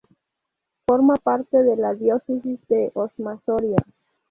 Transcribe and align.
Forma 0.87 1.13
parte 1.17 1.61
de 1.61 1.75
la 1.77 1.93
diócesis 1.93 2.59
de 2.67 2.89
Osma-Soria. 2.95 3.77